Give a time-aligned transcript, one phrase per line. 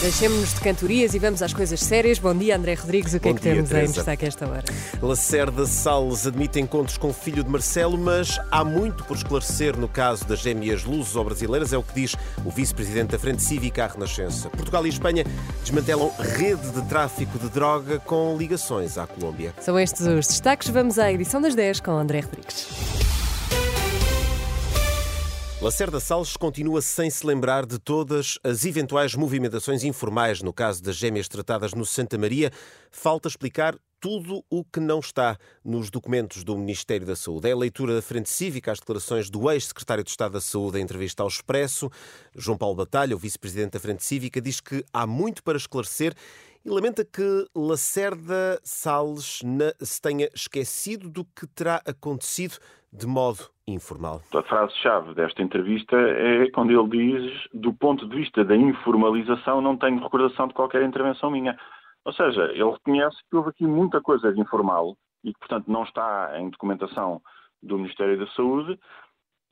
[0.00, 2.18] Deixemos-nos de cantorias e vamos às coisas sérias.
[2.18, 3.12] Bom dia, André Rodrigues.
[3.12, 3.90] O que Bom é que dia, temos Teresa.
[3.90, 4.64] em destaque a esta hora?
[5.02, 9.86] Lacerda Salles admite encontros com o filho de Marcelo, mas há muito por esclarecer no
[9.86, 14.48] caso das gêmeas luso-brasileiras, é o que diz o vice-presidente da Frente Cívica à Renascença.
[14.48, 15.22] Portugal e Espanha
[15.62, 19.52] desmantelam rede de tráfico de droga com ligações à Colômbia.
[19.60, 20.70] São estes os destaques.
[20.70, 22.99] Vamos à edição das 10 com André Rodrigues.
[25.62, 30.96] Lacerda Salles continua sem se lembrar de todas as eventuais movimentações informais no caso das
[30.96, 32.50] gêmeas tratadas no Santa Maria.
[32.90, 37.50] Falta explicar tudo o que não está nos documentos do Ministério da Saúde.
[37.50, 40.82] É a leitura da Frente Cívica, as declarações do ex-secretário de Estado da Saúde em
[40.82, 41.90] entrevista ao Expresso.
[42.34, 46.14] João Paulo Batalha, o vice-presidente da Frente Cívica, diz que há muito para esclarecer
[46.64, 49.40] e lamenta que Lacerda Salles
[49.80, 52.56] se tenha esquecido do que terá acontecido
[52.92, 54.20] de modo informal.
[54.34, 59.76] A frase-chave desta entrevista é quando ele diz, do ponto de vista da informalização, não
[59.76, 61.56] tenho recordação de qualquer intervenção minha.
[62.04, 65.84] Ou seja, ele reconhece que houve aqui muita coisa de informal e que, portanto, não
[65.84, 67.20] está em documentação
[67.62, 68.78] do Ministério da Saúde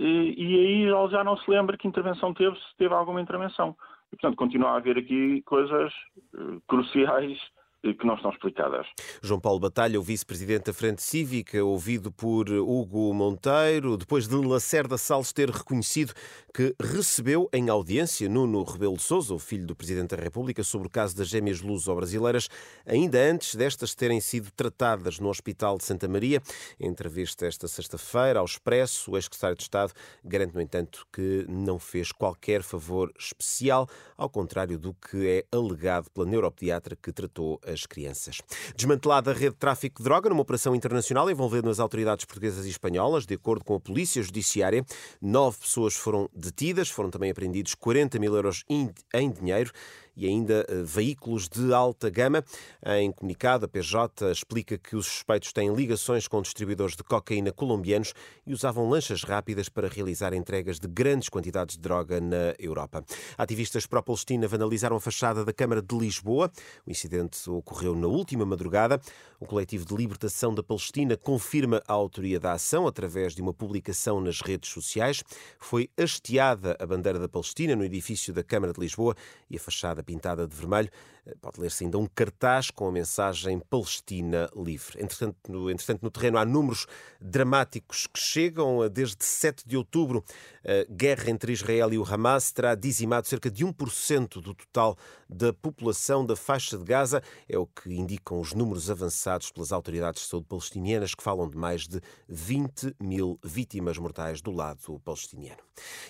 [0.00, 3.76] e, e aí ele já não se lembra que intervenção teve, se teve alguma intervenção.
[4.12, 5.92] E, portanto, continua a haver aqui coisas
[6.34, 7.38] eh, cruciais
[7.82, 8.86] que não estão explicadas.
[9.22, 14.98] João Paulo Batalha, o vice-presidente da Frente Cívica, ouvido por Hugo Monteiro, depois de Lacerda
[14.98, 16.12] Salles ter reconhecido
[16.52, 20.88] que recebeu em audiência Nuno Rebelo de Sousa, o filho do Presidente da República, sobre
[20.88, 22.48] o caso das gêmeas luso-brasileiras,
[22.84, 26.42] ainda antes destas terem sido tratadas no Hospital de Santa Maria.
[26.80, 29.92] Em entrevista esta sexta-feira ao Expresso, o ex-secretário de Estado
[30.24, 36.10] garante, no entanto, que não fez qualquer favor especial, ao contrário do que é alegado
[36.10, 38.40] pela neuropediatra que tratou as crianças.
[38.76, 42.70] Desmantelada a rede de tráfico de droga numa operação internacional envolvendo as autoridades portuguesas e
[42.70, 44.84] espanholas, de acordo com a Polícia Judiciária,
[45.20, 49.72] nove pessoas foram detidas, foram também apreendidos 40 mil euros em dinheiro
[50.18, 52.44] e ainda eh, veículos de alta gama.
[52.84, 58.12] Em comunicado, a PJ explica que os suspeitos têm ligações com distribuidores de cocaína colombianos
[58.44, 63.04] e usavam lanchas rápidas para realizar entregas de grandes quantidades de droga na Europa.
[63.36, 66.50] Ativistas pró-Palestina vandalizaram a fachada da Câmara de Lisboa.
[66.84, 69.00] O incidente ocorreu na última madrugada.
[69.38, 74.20] O coletivo de libertação da Palestina confirma a autoria da ação através de uma publicação
[74.20, 75.22] nas redes sociais.
[75.60, 79.14] Foi hasteada a bandeira da Palestina no edifício da Câmara de Lisboa
[79.48, 80.88] e a fachada pintada de vermelho.
[81.26, 85.02] Eh, Pode ler-se ainda um cartaz com a mensagem Palestina livre.
[85.02, 86.86] Entretanto no, entretanto, no terreno há números
[87.20, 88.88] dramáticos que chegam.
[88.88, 90.24] Desde 7 de outubro,
[90.64, 94.96] a guerra entre Israel e o Hamas terá dizimado cerca de 1% do total
[95.28, 97.22] da população da faixa de Gaza.
[97.46, 101.56] É o que indicam os números avançados pelas autoridades de saúde palestinianas, que falam de
[101.58, 105.60] mais de 20 mil vítimas mortais do lado palestiniano.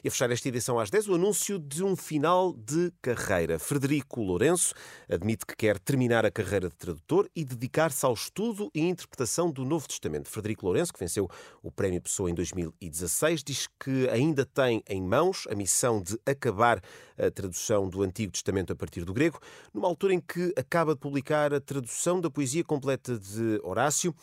[0.04, 3.58] E a fechar esta edição às 10, o anúncio de um final de carreira.
[3.58, 4.74] Frederico Lourenço
[5.08, 9.64] admite que quer terminar a carreira de tradutor e dedicar-se ao estudo e interpretação do
[9.64, 10.28] Novo Testamento.
[10.28, 11.28] Frederico Lourenço, que venceu
[11.62, 16.82] o Prémio Pessoa em 2016, diz que ainda tem em mãos a missão de acabar
[17.16, 19.40] a tradução do Antigo Testamento a partir do grego,
[19.72, 24.14] numa altura em que acaba de publicar a tradução da poesia completa de Horácio.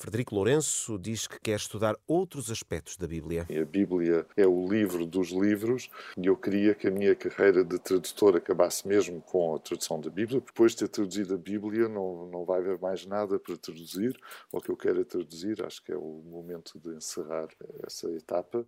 [0.00, 3.46] Frederico Lourenço diz que quer estudar outros aspectos da Bíblia.
[3.50, 7.78] A Bíblia é o livro dos livros e eu queria que a minha carreira de
[7.78, 10.40] tradutor acabasse mesmo com a tradução da Bíblia.
[10.40, 14.18] Depois de ter traduzido a Bíblia, não, não vai haver mais nada para traduzir.
[14.50, 17.48] O que eu quero é traduzir, acho que é o momento de encerrar
[17.86, 18.66] essa etapa.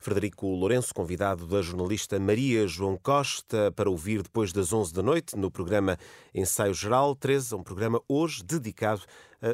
[0.00, 5.36] Frederico Lourenço, convidado da jornalista Maria João Costa para ouvir depois das 11 da noite
[5.36, 5.98] no programa
[6.32, 9.02] Ensaio Geral 13, um programa hoje dedicado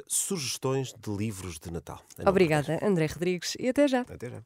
[0.07, 2.03] sugestões de livros de Natal.
[2.27, 4.01] Obrigada, André Rodrigues, e até já.
[4.01, 4.45] Até já.